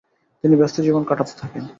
তিনি 0.43 0.55
ব্যস্ত 0.55 0.77
জীবন 0.81 1.03
কাটাতে 1.03 1.33
থাকেন। 1.37 1.63